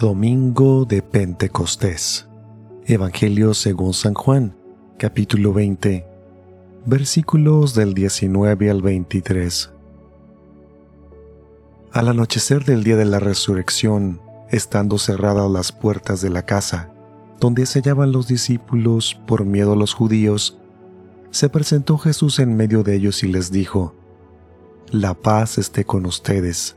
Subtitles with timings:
[0.00, 2.26] Domingo de Pentecostés.
[2.84, 4.56] Evangelio según San Juan,
[4.98, 6.04] capítulo 20,
[6.84, 9.70] versículos del 19 al 23.
[11.92, 14.20] Al anochecer del día de la resurrección,
[14.50, 16.90] estando cerradas las puertas de la casa,
[17.38, 20.58] donde se hallaban los discípulos por miedo a los judíos,
[21.30, 23.94] se presentó Jesús en medio de ellos y les dijo,
[24.90, 26.76] La paz esté con ustedes.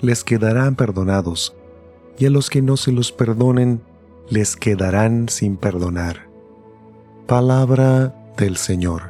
[0.00, 1.54] les quedarán perdonados,
[2.18, 3.82] y a los que no se los perdonen,
[4.28, 6.28] les quedarán sin perdonar.
[7.26, 9.09] Palabra del Señor.